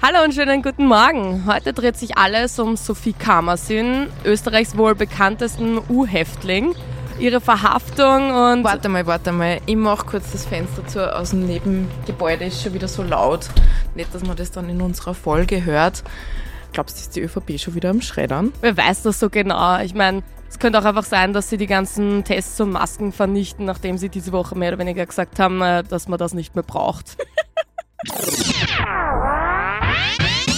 [0.00, 1.44] Hallo und schönen guten Morgen.
[1.46, 6.76] Heute dreht sich alles um Sophie Kamersin, Österreichs wohl bekanntesten U-Häftling.
[7.18, 8.62] Ihre Verhaftung und.
[8.62, 9.58] Warte mal, warte mal.
[9.66, 11.16] Ich mach kurz das Fenster zu.
[11.16, 13.48] Aus dem Nebengebäude ist schon wieder so laut.
[13.96, 16.04] Nicht, dass man das dann in unserer Folge hört.
[16.72, 18.52] Glaubst du, ist die ÖVP schon wieder am Schreddern?
[18.60, 19.80] Wer weiß das so genau?
[19.80, 23.64] Ich meine, es könnte auch einfach sein, dass sie die ganzen Tests und Masken vernichten,
[23.64, 26.62] nachdem sie diese Woche mehr oder weniger gesagt haben, äh, dass man das nicht mehr
[26.62, 27.16] braucht.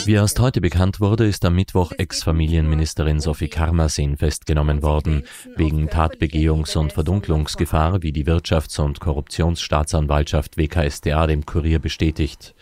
[0.05, 5.23] Wie erst heute bekannt wurde, ist am Mittwoch Ex-Familienministerin Sophie Karmasin festgenommen worden,
[5.57, 12.55] wegen Tatbegehungs- und Verdunklungsgefahr, wie die Wirtschafts- und Korruptionsstaatsanwaltschaft WKStA dem Kurier bestätigt.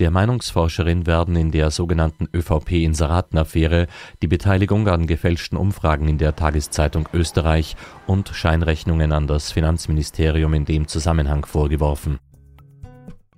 [0.00, 3.86] Der Meinungsforscherin werden in der sogenannten ÖVP-Inseraten-Affäre
[4.20, 7.76] die Beteiligung an gefälschten Umfragen in der Tageszeitung Österreich
[8.06, 12.18] und Scheinrechnungen an das Finanzministerium in dem Zusammenhang vorgeworfen.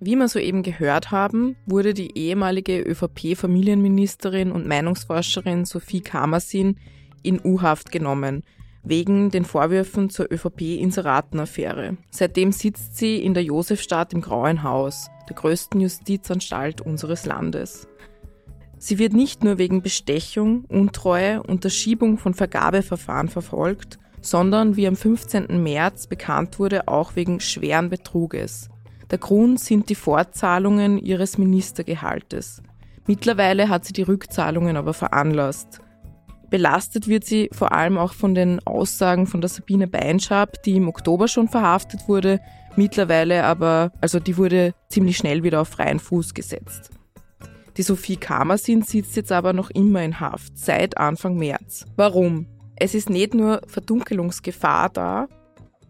[0.00, 6.76] Wie wir soeben gehört haben, wurde die ehemalige ÖVP-Familienministerin und Meinungsforscherin Sophie Kamersin
[7.24, 8.44] in U-Haft genommen,
[8.84, 11.96] wegen den Vorwürfen zur ÖVP-Inseratenaffäre.
[12.10, 17.88] Seitdem sitzt sie in der Josefstadt im Grauen Haus, der größten Justizanstalt unseres Landes.
[18.78, 25.60] Sie wird nicht nur wegen Bestechung, Untreue, Unterschiebung von Vergabeverfahren verfolgt, sondern, wie am 15.
[25.60, 28.70] März bekannt wurde, auch wegen schweren Betruges.
[29.10, 32.62] Der Grund sind die Fortzahlungen ihres Ministergehaltes.
[33.06, 35.80] Mittlerweile hat sie die Rückzahlungen aber veranlasst.
[36.50, 40.88] Belastet wird sie vor allem auch von den Aussagen von der Sabine Beinschab, die im
[40.88, 42.40] Oktober schon verhaftet wurde,
[42.76, 46.90] mittlerweile aber, also die wurde ziemlich schnell wieder auf freien Fuß gesetzt.
[47.78, 51.86] Die Sophie Kamersin sitzt jetzt aber noch immer in Haft, seit Anfang März.
[51.96, 52.46] Warum?
[52.76, 55.28] Es ist nicht nur Verdunkelungsgefahr da,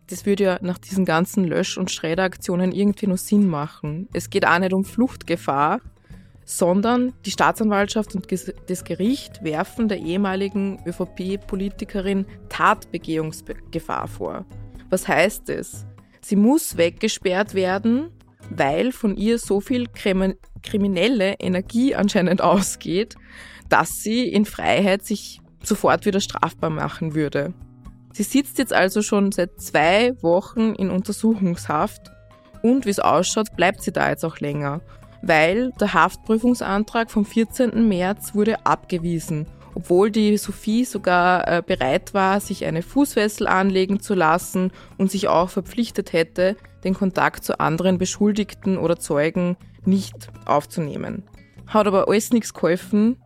[0.09, 4.09] das würde ja nach diesen ganzen Lösch- und Schredderaktionen irgendwie nur Sinn machen.
[4.12, 5.81] Es geht auch nicht um Fluchtgefahr,
[6.45, 8.27] sondern die Staatsanwaltschaft und
[8.69, 14.47] das Gericht werfen der ehemaligen ÖVP-Politikerin Tatbegehungsgefahr vor.
[14.88, 15.87] Was heißt es?
[16.22, 18.10] Sie muss weggesperrt werden,
[18.50, 23.16] weil von ihr so viel kriminelle Energie anscheinend ausgeht,
[23.69, 27.53] dass sie in Freiheit sich sofort wieder strafbar machen würde.
[28.13, 32.11] Sie sitzt jetzt also schon seit zwei Wochen in Untersuchungshaft
[32.63, 34.81] und wie es ausschaut, bleibt sie da jetzt auch länger,
[35.23, 37.87] weil der Haftprüfungsantrag vom 14.
[37.87, 44.15] März wurde abgewiesen, obwohl die Sophie sogar äh, bereit war, sich eine Fußfessel anlegen zu
[44.15, 51.23] lassen und sich auch verpflichtet hätte, den Kontakt zu anderen Beschuldigten oder Zeugen nicht aufzunehmen.
[51.67, 53.19] Hat aber alles nichts geholfen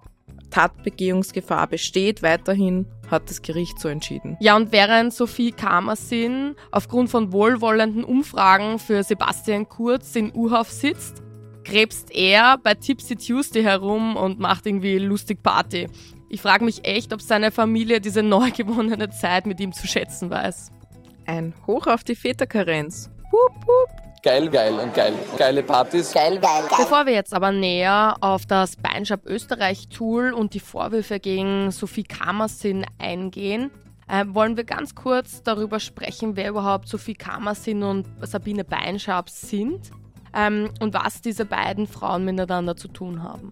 [0.52, 4.36] Tatbegehungsgefahr besteht weiterhin, hat das Gericht so entschieden.
[4.40, 11.22] Ja, und während Sophie Kamersin aufgrund von wohlwollenden Umfragen für Sebastian Kurz in U-Haft sitzt,
[11.64, 15.86] krebst er bei Tipsy Tuesday herum und macht irgendwie lustig Party.
[16.28, 20.30] Ich frage mich echt, ob seine Familie diese neu gewonnene Zeit mit ihm zu schätzen
[20.30, 20.72] weiß.
[21.26, 23.10] Ein Hoch auf die Väterkarenz.
[23.30, 24.11] Hup, hup.
[24.22, 25.14] Geil, geil und geil.
[25.36, 26.12] Geile Partys.
[26.12, 26.78] Geil, geil, geil.
[26.78, 32.04] Bevor wir jetzt aber näher auf das Beinshop Österreich Tool und die Vorwürfe gegen Sophie
[32.04, 33.72] Kamersin eingehen,
[34.06, 39.90] äh, wollen wir ganz kurz darüber sprechen, wer überhaupt Sophie Kamersin und Sabine Beinschab sind
[40.32, 43.50] ähm, und was diese beiden Frauen miteinander zu tun haben.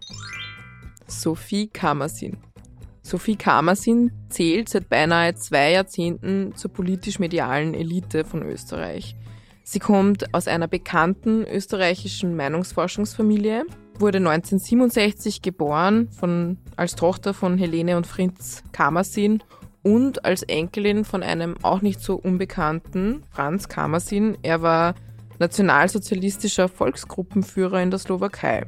[1.08, 2.36] Sophie Kamersin.
[3.02, 9.16] Sophie Kamersin zählt seit beinahe zwei Jahrzehnten zur politisch-medialen Elite von Österreich.
[9.72, 13.66] Sie kommt aus einer bekannten österreichischen Meinungsforschungsfamilie,
[14.00, 19.44] wurde 1967 geboren von, als Tochter von Helene und Fritz Kamersin
[19.84, 24.36] und als Enkelin von einem auch nicht so unbekannten Franz Kamersin.
[24.42, 24.96] Er war
[25.38, 28.66] nationalsozialistischer Volksgruppenführer in der Slowakei.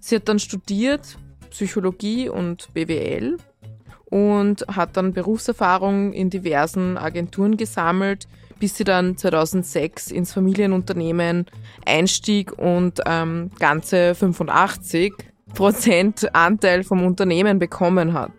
[0.00, 1.18] Sie hat dann studiert
[1.50, 3.36] Psychologie und BWL
[4.06, 8.26] und hat dann Berufserfahrung in diversen Agenturen gesammelt,
[8.60, 11.46] bis sie dann 2006 ins Familienunternehmen
[11.84, 15.12] einstieg und ähm, ganze 85
[15.54, 18.32] Prozent Anteil vom Unternehmen bekommen hat.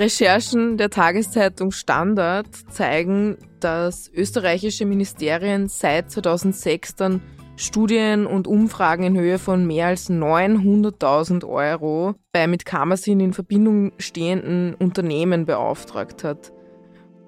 [0.00, 7.20] Recherchen der Tageszeitung Standard zeigen, dass österreichische Ministerien seit 2006 dann
[7.56, 13.92] Studien und Umfragen in Höhe von mehr als 900.000 Euro bei mit Kamersin in Verbindung
[13.98, 16.52] stehenden Unternehmen beauftragt hat.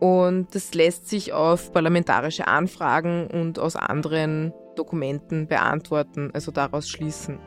[0.02, 7.38] Und das lässt sich auf parlamentarische Anfragen und aus anderen Dokumenten beantworten, also daraus schließen.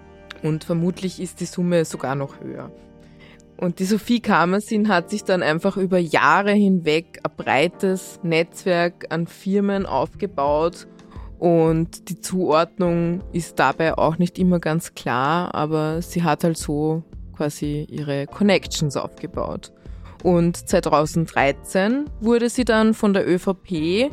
[0.42, 2.72] Und vermutlich ist die Summe sogar noch höher.
[3.58, 9.28] Und die Sophie Kamersin hat sich dann einfach über Jahre hinweg ein breites Netzwerk an
[9.28, 10.88] Firmen aufgebaut
[11.38, 17.04] Und die Zuordnung ist dabei auch nicht immer ganz klar, aber sie hat halt so
[17.36, 19.74] quasi ihre Connections aufgebaut.
[20.26, 24.10] Und 2013 wurde sie dann von der ÖVP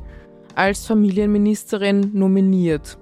[0.55, 2.99] als Familienministerin nominiert.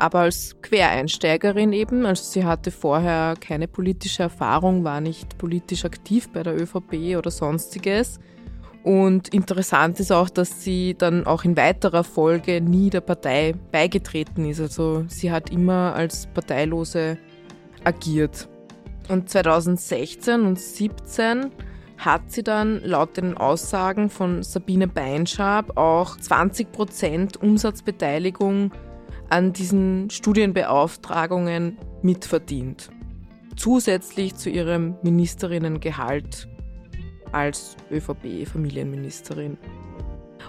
[0.00, 6.28] Aber als Quereinsteigerin eben, also sie hatte vorher keine politische Erfahrung, war nicht politisch aktiv
[6.32, 8.18] bei der ÖVP oder sonstiges.
[8.82, 14.44] Und interessant ist auch, dass sie dann auch in weiterer Folge nie der Partei beigetreten
[14.44, 14.60] ist.
[14.60, 17.16] Also sie hat immer als Parteilose
[17.84, 18.48] agiert.
[19.08, 21.52] Und 2016 und 2017
[22.00, 28.72] hat sie dann laut den Aussagen von Sabine Beinschab auch 20% Umsatzbeteiligung
[29.28, 32.90] an diesen Studienbeauftragungen mitverdient.
[33.54, 36.48] Zusätzlich zu ihrem Ministerinnengehalt
[37.32, 39.58] als ÖVP-Familienministerin.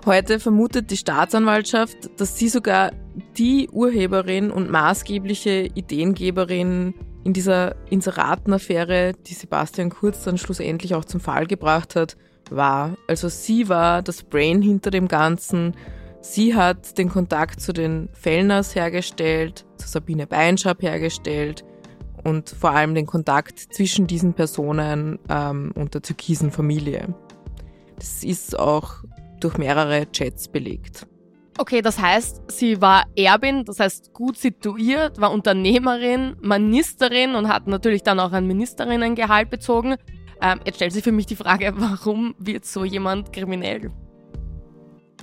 [0.05, 2.91] Heute vermutet die Staatsanwaltschaft, dass sie sogar
[3.37, 11.19] die Urheberin und maßgebliche Ideengeberin in dieser Inseratenaffäre, die Sebastian Kurz dann schlussendlich auch zum
[11.19, 12.17] Fall gebracht hat,
[12.49, 12.97] war.
[13.07, 15.75] Also sie war das Brain hinter dem Ganzen.
[16.21, 21.63] Sie hat den Kontakt zu den Fellners hergestellt, zu Sabine Beinschab hergestellt
[22.23, 27.15] und vor allem den Kontakt zwischen diesen Personen ähm, und der türkisen Familie.
[27.97, 29.03] Das ist auch
[29.39, 31.07] durch mehrere Chats belegt.
[31.57, 37.67] Okay, das heißt, sie war Erbin, das heißt gut situiert, war Unternehmerin, Ministerin und hat
[37.67, 39.95] natürlich dann auch ein Ministerinnengehalt bezogen.
[40.41, 43.91] Ähm, jetzt stellt sich für mich die Frage, warum wird so jemand kriminell?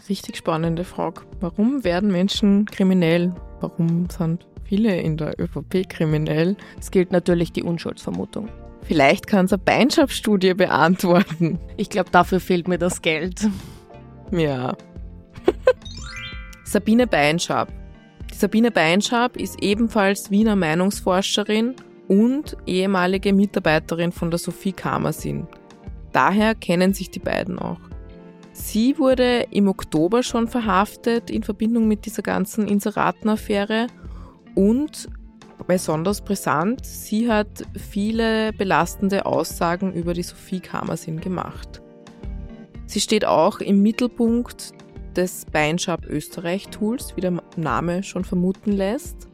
[0.09, 1.23] Richtig spannende Frage.
[1.41, 3.35] Warum werden Menschen kriminell?
[3.61, 6.57] Warum sind viele in der ÖVP kriminell?
[6.79, 8.49] Es gilt natürlich die Unschuldsvermutung.
[8.83, 11.59] Vielleicht kann es eine Beinschab-Studie beantworten.
[11.77, 13.47] Ich glaube, dafür fehlt mir das Geld.
[14.31, 14.77] Ja.
[16.69, 17.73] Sabine Beinschab.
[18.31, 21.75] Die Sabine Beinschab ist ebenfalls Wiener Meinungsforscherin
[22.09, 25.47] und ehemalige Mitarbeiterin von der Sophie Kamersin.
[26.13, 27.81] Daher kennen sich die beiden auch.
[28.53, 33.87] Sie wurde im Oktober schon verhaftet in Verbindung mit dieser ganzen Inseratenaffäre
[34.55, 35.09] und
[35.67, 41.81] besonders brisant, sie hat viele belastende Aussagen über die Sophie Kamersin gemacht.
[42.85, 44.75] Sie steht auch im Mittelpunkt
[45.19, 49.29] des Beinschab Österreich Tools, wie der Name schon vermuten lässt.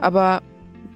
[0.00, 0.42] Aber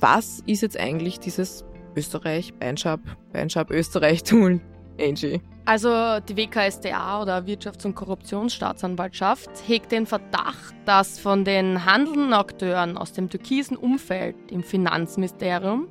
[0.01, 1.65] was ist jetzt eigentlich dieses
[1.95, 2.99] Österreich Beinschab
[3.33, 4.61] Beinschab Österreich Tool,
[5.01, 5.41] Angie?
[5.65, 12.99] Also die WKSDA oder Wirtschafts- und Korruptionsstaatsanwaltschaft hegt den Verdacht, dass von den handelnden Akteuren
[12.99, 15.87] aus dem türkisen Umfeld im Finanzministerium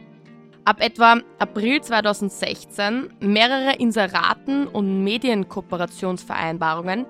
[0.65, 7.05] ab etwa April 2016 mehrere Inseraten und Medienkooperationsvereinbarungen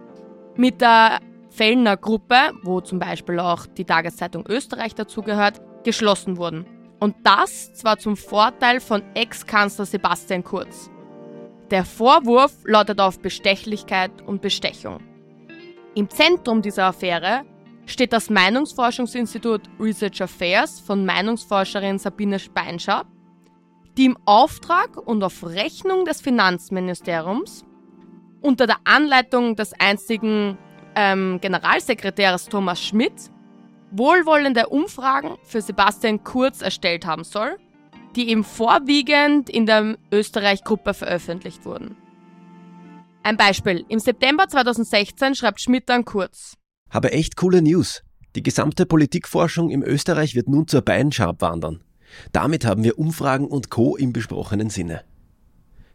[0.55, 1.19] mit der
[1.49, 6.65] Fellner Gruppe, wo zum Beispiel auch die Tageszeitung Österreich dazugehört, geschlossen wurden.
[6.99, 10.89] Und das zwar zum Vorteil von Ex-Kanzler Sebastian Kurz.
[11.71, 14.99] Der Vorwurf lautet auf Bestechlichkeit und Bestechung.
[15.95, 17.43] Im Zentrum dieser Affäre
[17.85, 23.05] steht das Meinungsforschungsinstitut Research Affairs von Meinungsforscherin Sabine Speinscher,
[23.97, 27.65] die im Auftrag und auf Rechnung des Finanzministeriums
[28.41, 30.57] unter der Anleitung des einstigen
[30.95, 33.13] ähm, Generalsekretärs Thomas Schmidt
[33.91, 37.57] wohlwollende Umfragen für Sebastian Kurz erstellt haben soll
[38.15, 41.95] die eben vorwiegend in der Österreich-Gruppe veröffentlicht wurden.
[43.23, 43.85] Ein Beispiel.
[43.87, 46.57] Im September 2016 schreibt Schmidt dann kurz.
[46.89, 48.03] Habe echt coole News.
[48.35, 51.83] Die gesamte Politikforschung im Österreich wird nun zur Beinschab wandern.
[52.31, 53.95] Damit haben wir Umfragen und Co.
[53.95, 55.03] im besprochenen Sinne.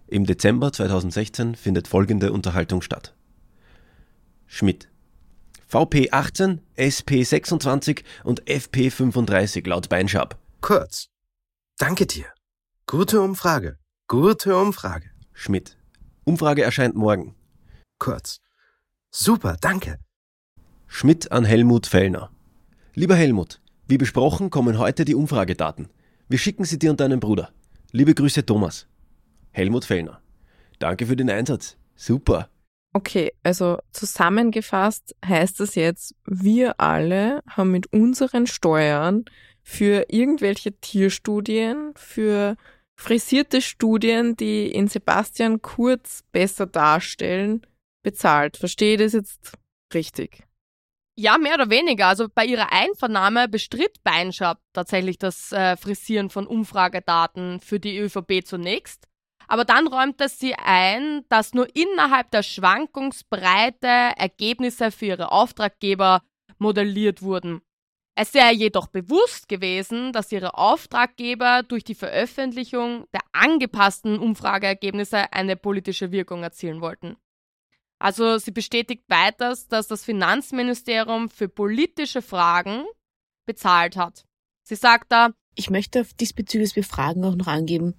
[0.09, 3.15] Im Dezember 2016 findet folgende Unterhaltung statt.
[4.47, 4.89] Schmidt.
[5.67, 10.39] VP 18, SP 26 und FP 35 laut Beinschab.
[10.61, 11.09] Kurz.
[11.79, 12.27] Danke dir.
[12.87, 13.79] Gute Umfrage.
[14.07, 15.11] Gute Umfrage.
[15.33, 15.77] Schmidt.
[16.25, 17.35] Umfrage erscheint morgen.
[17.99, 18.41] Kurz.
[19.11, 19.99] Super, danke.
[20.87, 22.31] Schmidt an Helmut Fellner.
[22.95, 25.89] Lieber Helmut, wie besprochen kommen heute die Umfragedaten.
[26.29, 27.51] Wir schicken sie dir und deinem Bruder.
[27.91, 28.87] Liebe Grüße Thomas.
[29.57, 30.21] Helmut Fellner.
[30.79, 31.79] Danke für den Einsatz.
[31.95, 32.51] Super.
[32.93, 39.25] Okay, also zusammengefasst heißt das jetzt, wir alle haben mit unseren Steuern
[39.63, 42.57] für irgendwelche Tierstudien, für
[42.97, 47.67] frisierte Studien, die in Sebastian Kurz besser darstellen,
[48.03, 48.59] bezahlt.
[48.59, 49.53] Verstehe das jetzt
[49.95, 50.45] richtig?
[51.19, 52.09] Ja, mehr oder weniger.
[52.09, 58.45] Also bei ihrer Einvernahme bestritt Beinschab tatsächlich das äh, Frisieren von Umfragedaten für die ÖVP
[58.45, 59.06] zunächst.
[59.49, 63.87] Aber dann räumte sie ein, dass nur innerhalb der Schwankungsbreite
[64.17, 66.23] Ergebnisse für ihre Auftraggeber
[66.59, 67.61] modelliert wurden.
[68.19, 75.55] Es sei jedoch bewusst gewesen, dass ihre Auftraggeber durch die Veröffentlichung der angepassten Umfrageergebnisse eine
[75.55, 77.17] politische Wirkung erzielen wollten.
[77.99, 82.85] Also sie bestätigt weiters, dass das Finanzministerium für politische Fragen
[83.47, 84.25] bezahlt hat.
[84.63, 87.95] Sie sagt da, ich möchte auf diesbezüglich Befragen auch noch angeben,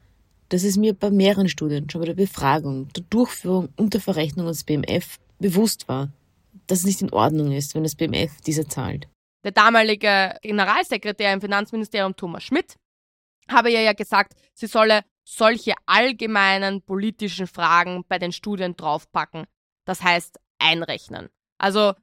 [0.50, 4.48] dass es mir bei mehreren Studien schon bei der Befragung, der Durchführung und der Verrechnung
[4.48, 6.10] des BMF bewusst war,
[6.68, 9.08] dass es nicht in Ordnung ist, wenn das BMF diese zahlt.
[9.44, 12.76] Der damalige Generalsekretär im Finanzministerium Thomas Schmidt
[13.50, 19.46] habe ihr ja gesagt, sie solle solche allgemeinen politischen Fragen bei den Studien draufpacken.
[19.86, 21.30] Das heißt einrechnen.
[21.58, 21.94] Also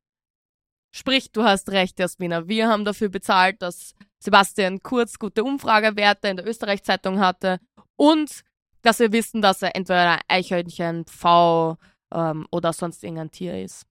[0.94, 2.48] sprich, du hast recht, Jasmina.
[2.48, 7.60] Wir haben dafür bezahlt, dass Sebastian Kurz gute Umfragewerte in der Österreich-Zeitung hatte
[7.96, 8.42] und
[8.82, 11.78] dass wir wissen, dass er entweder ein Eichhörnchen, V
[12.12, 13.86] ähm, oder sonst irgendein Tier ist.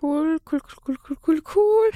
[0.00, 1.90] Cool, cool, cool, cool, cool, cool.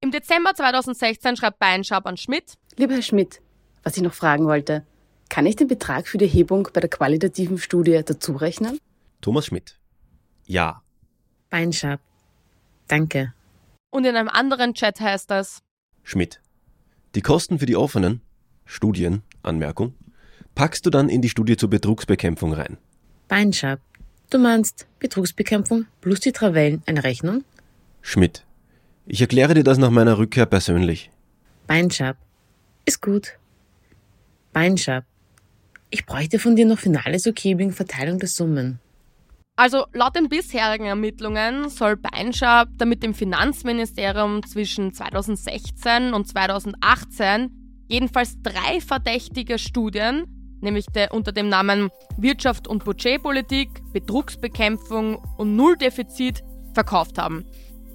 [0.00, 2.54] Im Dezember 2016 schreibt Beinschab an Schmidt.
[2.76, 3.40] Lieber Herr Schmidt,
[3.82, 4.86] was ich noch fragen wollte,
[5.28, 8.78] kann ich den Betrag für die Erhebung bei der qualitativen Studie dazu rechnen?
[9.20, 9.78] Thomas Schmidt.
[10.46, 10.82] Ja.
[11.48, 12.00] Beinschab.
[12.88, 13.32] Danke.
[13.90, 15.62] Und in einem anderen Chat heißt es
[16.02, 16.40] Schmidt.
[17.14, 18.20] Die Kosten für die offenen
[18.64, 19.94] Studien, Anmerkung,
[20.54, 22.78] packst du dann in die Studie zur Betrugsbekämpfung rein.
[23.28, 23.80] Beinschab.
[24.30, 27.44] Du meinst Betrugsbekämpfung plus die Travellen eine Rechnung?
[28.00, 28.44] Schmidt.
[29.06, 31.10] Ich erkläre dir das nach meiner Rückkehr persönlich.
[31.66, 32.16] Beinschab.
[32.84, 33.38] Ist gut.
[34.52, 35.04] Beinschab.
[35.90, 38.80] Ich bräuchte von dir noch finales Okay wegen Verteilung der Summen.
[39.56, 47.61] Also laut den bisherigen Ermittlungen soll Beinschab damit dem Finanzministerium zwischen 2016 und 2018
[47.92, 50.24] jedenfalls drei verdächtige Studien,
[50.60, 57.44] nämlich der, unter dem Namen Wirtschaft und Budgetpolitik, Betrugsbekämpfung und Nulldefizit verkauft haben.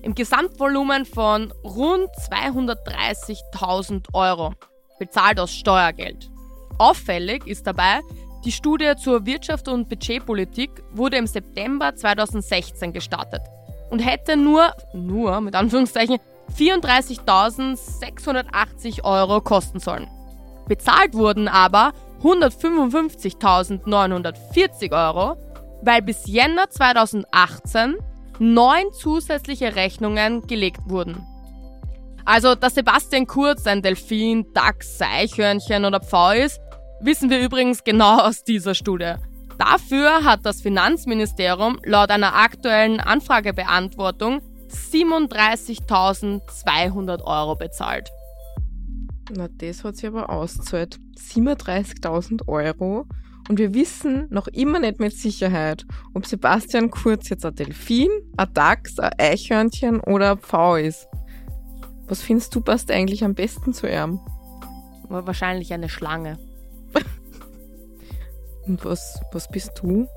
[0.04, 4.54] Im Gesamtvolumen von rund 230.000 Euro,
[5.00, 6.30] bezahlt aus Steuergeld.
[6.78, 8.02] Auffällig ist dabei,
[8.46, 13.42] die Studie zur Wirtschaft und Budgetpolitik wurde im September 2016 gestartet
[13.90, 16.18] und hätte nur, nur mit Anführungszeichen,
[16.56, 20.08] 34.680 Euro kosten sollen.
[20.68, 25.38] Bezahlt wurden aber 155.940 Euro,
[25.82, 27.96] weil bis Jänner 2018
[28.40, 31.26] neun zusätzliche Rechnungen gelegt wurden.
[32.26, 36.60] Also, dass Sebastian Kurz ein Delfin, Dachs, Eichhörnchen oder Pfau ist,
[37.00, 39.14] wissen wir übrigens genau aus dieser Studie.
[39.58, 48.10] Dafür hat das Finanzministerium laut einer aktuellen Anfragebeantwortung 37.200 Euro bezahlt.
[49.36, 51.00] Na, das hat sich aber ausgezahlt.
[51.18, 53.06] 37.000 Euro.
[53.50, 58.54] Und wir wissen noch immer nicht mit Sicherheit, ob Sebastian Kurz jetzt ein Delfin, ein
[58.54, 61.08] Dachs, ein Eichhörnchen oder ein Pfau ist.
[62.08, 64.20] Was findest du passt eigentlich am besten zu ihm?
[65.10, 66.38] Wahrscheinlich eine Schlange.
[68.66, 70.08] Und was, was bist du?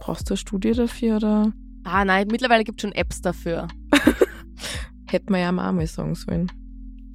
[0.00, 1.52] Brauchst du eine Studie dafür oder?
[1.84, 3.68] Ah nein, mittlerweile gibt es schon Apps dafür.
[5.10, 6.50] Hätte man ja am Arme sagen sollen.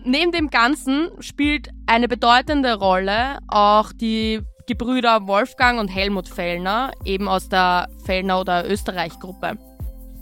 [0.05, 7.27] Neben dem Ganzen spielt eine bedeutende Rolle auch die Gebrüder Wolfgang und Helmut Fellner, eben
[7.27, 9.57] aus der Fellner oder Österreich-Gruppe.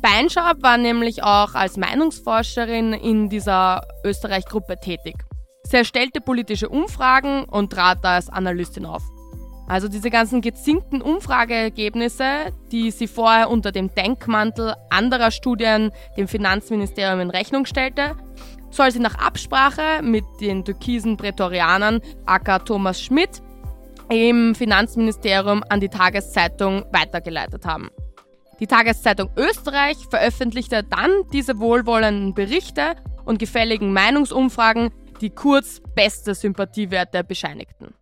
[0.02, 5.16] Beinschab war nämlich auch als Meinungsforscherin in dieser Österreich-Gruppe tätig.
[5.64, 9.04] Sie erstellte politische Umfragen und trat als Analystin auf.
[9.72, 17.22] Also diese ganzen gezinkten Umfrageergebnisse, die sie vorher unter dem Denkmantel anderer Studien dem Finanzministerium
[17.22, 18.18] in Rechnung stellte,
[18.70, 23.42] soll sie nach Absprache mit den türkisen Prätorianern aka Thomas Schmidt
[24.10, 27.92] im Finanzministerium an die Tageszeitung weitergeleitet haben.
[28.60, 34.90] Die Tageszeitung Österreich veröffentlichte dann diese wohlwollenden Berichte und gefälligen Meinungsumfragen,
[35.22, 37.94] die Kurz beste Sympathiewerte bescheinigten.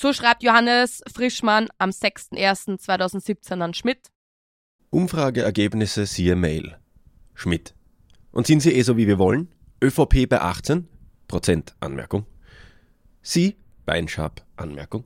[0.00, 4.12] So schreibt Johannes Frischmann am 6.01.2017 an Schmidt.
[4.90, 6.78] Umfrageergebnisse siehe Mail.
[7.34, 7.74] Schmidt.
[8.30, 9.48] Und sind Sie eh so, wie wir wollen?
[9.82, 10.86] ÖVP bei 18?
[11.26, 12.26] Prozent Anmerkung.
[13.22, 15.02] Sie, Beinschab, Anmerkung,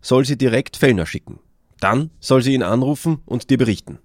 [0.00, 1.40] soll sie direkt Fellner schicken.
[1.80, 3.98] Dann soll sie ihn anrufen und dir berichten.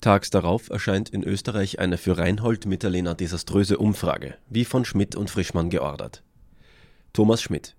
[0.00, 5.30] Tags darauf erscheint in Österreich eine für Reinhold Mitterlehner desaströse Umfrage, wie von Schmidt und
[5.30, 6.24] Frischmann geordert.
[7.12, 7.77] Thomas Schmidt.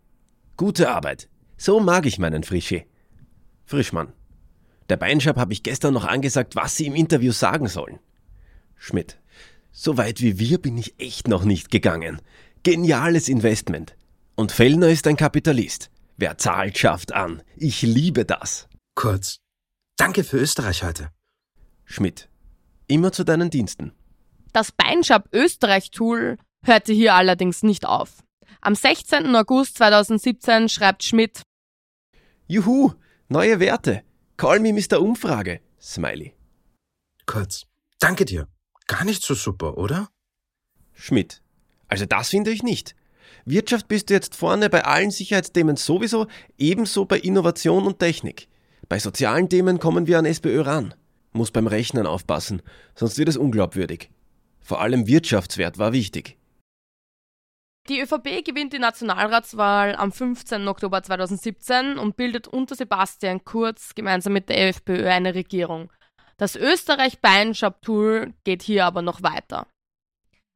[0.59, 1.29] Gute Arbeit.
[1.55, 2.83] So mag ich meinen Frische.
[3.63, 4.11] Frischmann.
[4.89, 7.97] Der Beinschab habe ich gestern noch angesagt, was Sie im Interview sagen sollen.
[8.75, 9.21] Schmidt.
[9.71, 12.21] So weit wie wir bin ich echt noch nicht gegangen.
[12.63, 13.95] Geniales Investment.
[14.35, 15.91] Und Fellner ist ein Kapitalist.
[16.17, 17.41] Wer zahlt, schafft an.
[17.55, 18.67] Ich liebe das.
[18.95, 19.37] Kurz.
[19.95, 21.09] Danke für Österreich heute.
[21.85, 22.27] Schmidt.
[22.87, 23.93] Immer zu deinen Diensten.
[24.51, 28.23] Das Beinschab Österreich-Tool hörte hier allerdings nicht auf.
[28.61, 29.33] Am 16.
[29.37, 31.43] August 2017 schreibt Schmidt
[32.45, 32.91] Juhu,
[33.29, 34.03] neue Werte.
[34.35, 34.99] Call me Mr.
[35.01, 35.61] Umfrage.
[35.81, 36.33] Smiley.
[37.25, 37.67] Kurz.
[37.99, 38.47] Danke dir.
[38.87, 40.09] Gar nicht so super, oder?
[40.93, 41.41] Schmidt.
[41.87, 42.95] Also das finde ich nicht.
[43.45, 48.49] Wirtschaft bist du jetzt vorne bei allen Sicherheitsthemen sowieso, ebenso bei Innovation und Technik.
[48.89, 50.93] Bei sozialen Themen kommen wir an SPÖ ran.
[51.31, 52.61] Muss beim Rechnen aufpassen,
[52.95, 54.09] sonst wird es unglaubwürdig.
[54.59, 56.38] Vor allem Wirtschaftswert war wichtig.
[57.89, 60.67] Die ÖVP gewinnt die Nationalratswahl am 15.
[60.67, 65.91] Oktober 2017 und bildet unter Sebastian Kurz gemeinsam mit der FPÖ eine Regierung.
[66.37, 69.65] Das Österreich-Beinschab-Tool geht hier aber noch weiter.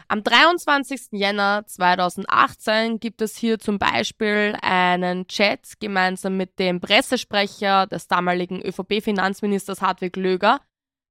[0.08, 1.08] Am 23.
[1.14, 8.62] Jänner 2018 gibt es hier zum Beispiel einen Chat gemeinsam mit dem Pressesprecher des damaligen
[8.62, 10.62] ÖVP-Finanzministers Hartwig Löger,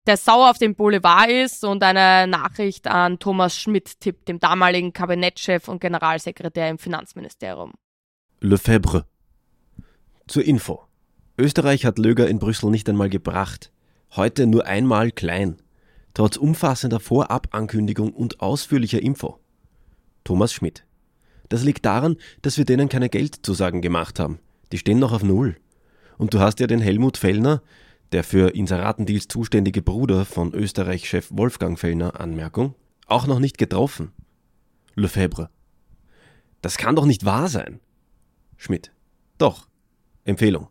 [0.07, 4.93] der sauer auf dem Boulevard ist und eine Nachricht an Thomas Schmidt tippt, dem damaligen
[4.93, 7.73] Kabinettschef und Generalsekretär im Finanzministerium.
[8.41, 9.07] Lefebvre.
[10.27, 10.83] Zur Info.
[11.39, 13.73] Österreich hat Löger in Brüssel nicht einmal gebracht.
[14.15, 15.63] Heute nur einmal klein
[16.15, 19.39] trotz umfassender Vorabankündigung und ausführlicher Info.
[20.25, 20.85] Thomas Schmidt.
[21.49, 24.39] Das liegt daran, dass wir denen keine Geldzusagen gemacht haben.
[24.73, 25.57] Die stehen noch auf Null.
[26.19, 27.63] Und du hast ja den Helmut Fellner,
[28.13, 32.75] der für Inseratendeals zuständige Bruder von Österreich-Chef Wolfgang Fellner, Anmerkung,
[33.07, 34.13] auch noch nicht getroffen.
[34.95, 35.51] Lefebvre.
[36.61, 37.81] Das kann doch nicht wahr sein.
[38.57, 38.93] Schmidt.
[39.39, 39.67] Doch.
[40.25, 40.69] Empfehlung.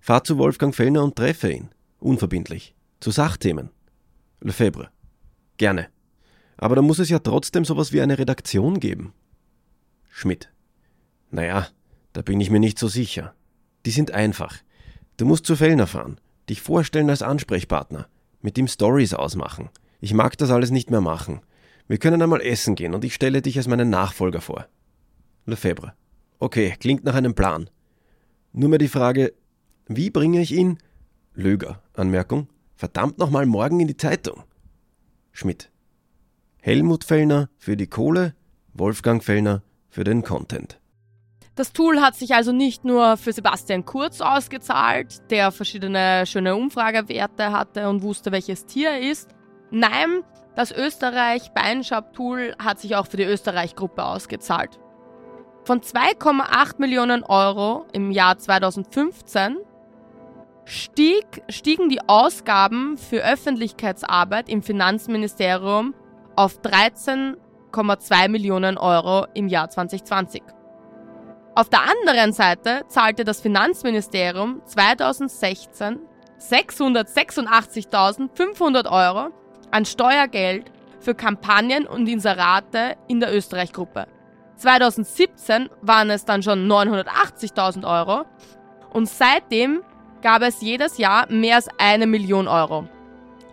[0.00, 1.70] Fahr zu Wolfgang Fellner und treffe ihn.
[1.98, 2.74] Unverbindlich.
[3.00, 3.70] Zu Sachthemen.
[4.40, 4.90] Lefebvre.
[5.56, 5.88] Gerne.
[6.56, 9.12] Aber da muss es ja trotzdem sowas wie eine Redaktion geben.
[10.08, 10.50] Schmidt.
[11.30, 11.68] Naja,
[12.12, 13.34] da bin ich mir nicht so sicher.
[13.84, 14.58] Die sind einfach.
[15.16, 18.08] Du musst zu Fellner fahren, dich vorstellen als Ansprechpartner,
[18.40, 19.70] mit ihm Stories ausmachen.
[20.00, 21.40] Ich mag das alles nicht mehr machen.
[21.88, 24.66] Wir können einmal essen gehen und ich stelle dich als meinen Nachfolger vor.
[25.46, 25.94] Lefebvre.
[26.38, 27.68] Okay, klingt nach einem Plan.
[28.52, 29.32] Nur mehr die Frage,
[29.86, 30.78] wie bringe ich ihn?
[31.34, 31.82] Löger.
[31.94, 32.48] Anmerkung.
[32.76, 34.42] Verdammt nochmal morgen in die Zeitung.
[35.32, 35.70] Schmidt.
[36.60, 38.34] Helmut Fellner für die Kohle,
[38.72, 40.80] Wolfgang Fellner für den Content.
[41.56, 47.52] Das Tool hat sich also nicht nur für Sebastian Kurz ausgezahlt, der verschiedene schöne Umfragewerte
[47.52, 49.30] hatte und wusste, welches Tier er ist.
[49.70, 50.24] Nein,
[50.56, 54.80] das Österreich Beinschab Tool hat sich auch für die Österreich-Gruppe ausgezahlt.
[55.62, 59.56] Von 2,8 Millionen Euro im Jahr 2015
[60.64, 65.94] stieg, stiegen die Ausgaben für Öffentlichkeitsarbeit im Finanzministerium
[66.34, 70.42] auf 13,2 Millionen Euro im Jahr 2020.
[71.56, 76.00] Auf der anderen Seite zahlte das Finanzministerium 2016
[76.40, 79.28] 686.500 Euro
[79.70, 84.08] an Steuergeld für Kampagnen und Inserate in der Österreich-Gruppe.
[84.56, 88.24] 2017 waren es dann schon 980.000 Euro
[88.92, 89.84] und seitdem
[90.22, 92.88] gab es jedes Jahr mehr als eine Million Euro.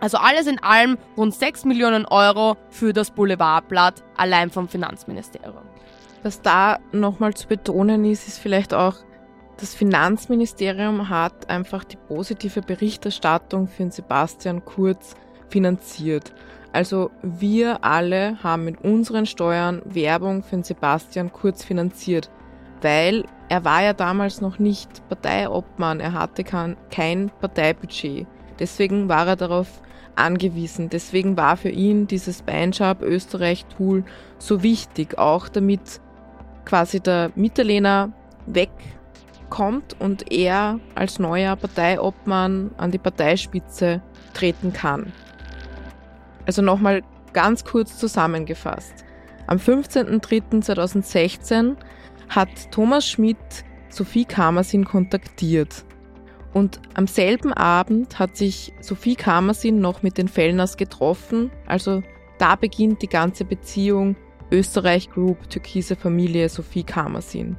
[0.00, 5.62] Also alles in allem rund 6 Millionen Euro für das Boulevardblatt allein vom Finanzministerium.
[6.22, 8.96] Was da nochmal zu betonen ist, ist vielleicht auch,
[9.58, 15.14] das Finanzministerium hat einfach die positive Berichterstattung für Sebastian Kurz
[15.48, 16.32] finanziert.
[16.72, 22.30] Also wir alle haben mit unseren Steuern Werbung für Sebastian Kurz finanziert,
[22.80, 28.26] weil er war ja damals noch nicht Parteiobmann, er hatte kein Parteibudget.
[28.58, 29.82] Deswegen war er darauf
[30.16, 30.88] angewiesen.
[30.88, 34.04] Deswegen war für ihn dieses Beinschab Österreich Tool
[34.38, 36.00] so wichtig, auch damit
[36.64, 38.12] quasi der Mitterlehner
[38.46, 44.02] wegkommt und er als neuer Parteiobmann an die Parteispitze
[44.34, 45.12] treten kann.
[46.46, 49.04] Also nochmal ganz kurz zusammengefasst.
[49.46, 51.76] Am 15.03.2016
[52.28, 53.38] hat Thomas Schmidt
[53.88, 55.84] Sophie Kamersin kontaktiert.
[56.52, 61.50] Und am selben Abend hat sich Sophie Kamersin noch mit den Fellners getroffen.
[61.66, 62.02] Also
[62.38, 64.16] da beginnt die ganze Beziehung
[64.52, 67.56] Österreich Group, türkise Familie Sophie Kamersin.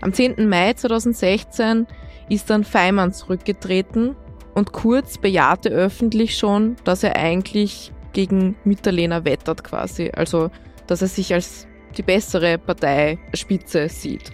[0.00, 0.48] Am 10.
[0.48, 1.86] Mai 2016
[2.28, 4.16] ist dann Feimann zurückgetreten
[4.54, 10.10] und Kurz bejahte öffentlich schon, dass er eigentlich gegen Mitterlehner wettert quasi.
[10.14, 10.50] Also,
[10.86, 14.32] dass er sich als die bessere Parteispitze sieht.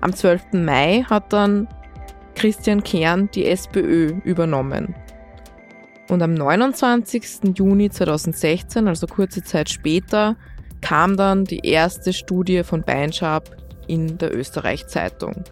[0.00, 0.52] Am 12.
[0.52, 1.68] Mai hat dann
[2.34, 4.94] Christian Kern die SPÖ übernommen.
[6.08, 7.56] Und am 29.
[7.56, 10.36] Juni 2016, also kurze Zeit später,
[10.80, 15.44] kam dann die erste Studie von Beinschab in der Österreich-Zeitung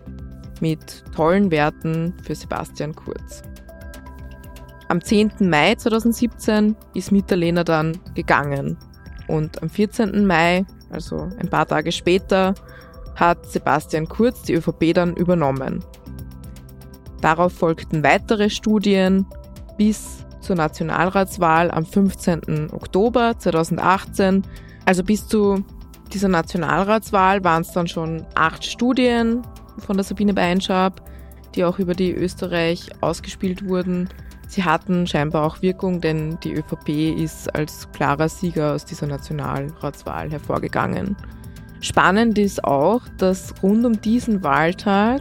[0.61, 3.43] mit tollen Werten für Sebastian Kurz.
[4.89, 5.33] Am 10.
[5.41, 8.79] Mai 2017 ist Mitterlehner dann gegangen.
[9.27, 10.27] Und am 14.
[10.27, 12.55] Mai, also ein paar Tage später,
[13.15, 15.85] hat Sebastian Kurz die ÖVP dann übernommen.
[17.21, 19.27] Darauf folgten weitere Studien
[19.77, 22.71] bis zur Nationalratswahl am 15.
[22.73, 24.43] Oktober 2018.
[24.89, 25.63] Also bis zu
[26.15, 29.43] dieser Nationalratswahl waren es dann schon acht Studien
[29.77, 31.03] von der Sabine Beinschab,
[31.55, 34.09] die auch über die Österreich ausgespielt wurden.
[34.47, 40.31] Sie hatten scheinbar auch Wirkung, denn die ÖVP ist als klarer Sieger aus dieser Nationalratswahl
[40.31, 41.17] hervorgegangen.
[41.83, 45.21] Spannend ist auch, dass rund um diesen Wahltag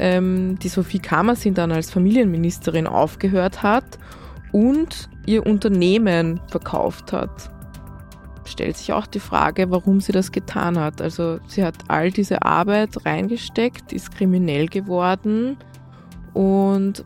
[0.00, 4.00] ähm, die Sophie Kammersin dann als Familienministerin aufgehört hat
[4.50, 7.55] und ihr Unternehmen verkauft hat.
[8.46, 11.00] Stellt sich auch die Frage, warum sie das getan hat.
[11.02, 15.56] Also sie hat all diese Arbeit reingesteckt, ist kriminell geworden
[16.32, 17.04] und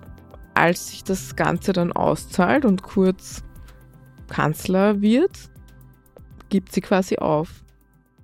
[0.54, 3.42] als sich das Ganze dann auszahlt und Kurz
[4.28, 5.50] Kanzler wird,
[6.48, 7.64] gibt sie quasi auf.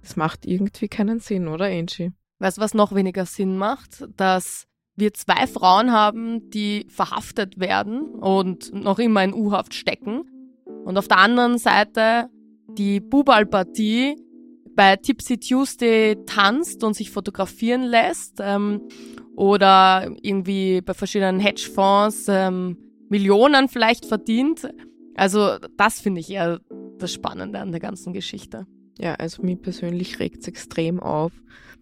[0.02, 2.12] Das macht irgendwie keinen Sinn, oder Angie?
[2.38, 4.06] Weißt du, was noch weniger Sinn macht?
[4.16, 10.22] Dass wir zwei Frauen haben, die verhaftet werden und noch immer in U-Haft stecken.
[10.84, 12.28] Und auf der anderen Seite
[12.76, 14.16] die Bubal-Partie
[14.74, 18.82] bei Tipsy Tuesday tanzt und sich fotografieren lässt ähm,
[19.34, 22.76] oder irgendwie bei verschiedenen Hedgefonds ähm,
[23.08, 24.68] Millionen vielleicht verdient.
[25.14, 26.60] Also das finde ich eher
[26.98, 28.66] das Spannende an der ganzen Geschichte.
[28.98, 31.32] Ja, also mir persönlich regt es extrem auf,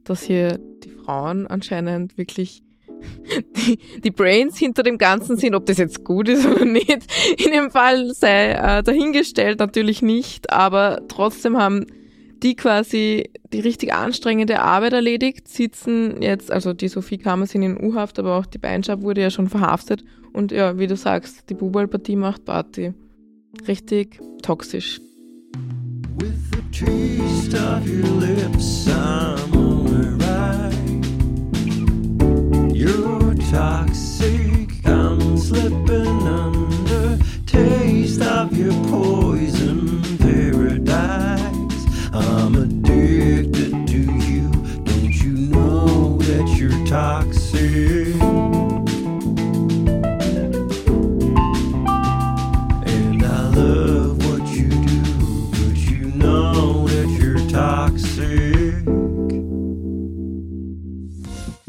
[0.04, 2.63] dass hier die Frauen anscheinend wirklich
[3.56, 5.54] die, die Brains hinter dem Ganzen sind.
[5.54, 10.52] Ob das jetzt gut ist oder nicht, in dem Fall sei äh, dahingestellt, natürlich nicht,
[10.52, 11.86] aber trotzdem haben
[12.42, 17.82] die quasi die richtig anstrengende Arbeit erledigt, sitzen jetzt, also die Sophie Kammer sind in
[17.82, 21.54] U-Haft, aber auch die Beinschab wurde ja schon verhaftet und ja, wie du sagst, die
[21.54, 22.92] Bubal-Partie macht Party.
[23.66, 25.00] Richtig toxisch.
[26.18, 29.53] With the taste of your lips, I'm
[33.54, 37.18] toxic, I'm slipping under.
[37.46, 39.23] Taste of your poison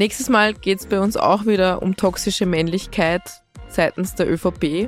[0.05, 3.23] Nächstes Mal geht es bei uns auch wieder um toxische Männlichkeit
[3.69, 4.87] seitens der ÖVP.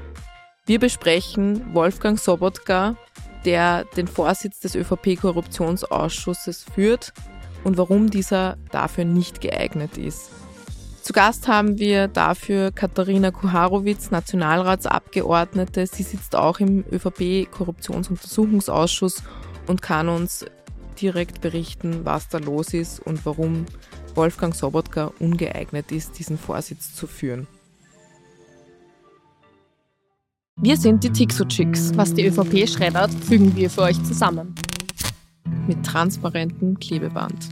[0.68, 2.96] Wir besprechen Wolfgang Sobotka,
[3.44, 7.14] der den Vorsitz des ÖVP-Korruptionsausschusses führt
[7.64, 10.30] und warum dieser dafür nicht geeignet ist.
[11.02, 15.88] Zu Gast haben wir dafür Katharina Kuharowitz, Nationalratsabgeordnete.
[15.88, 19.24] Sie sitzt auch im ÖVP-Korruptionsuntersuchungsausschuss
[19.66, 20.46] und kann uns
[21.02, 23.66] direkt berichten, was da los ist und warum
[24.18, 27.48] Wolfgang Sobotka ungeeignet ist, diesen Vorsitz zu führen.
[30.60, 31.96] Wir sind die Tixo-Chicks.
[31.96, 34.56] Was die ÖVP schreddert, fügen wir für euch zusammen.
[35.68, 37.48] Mit transparentem Klebeband.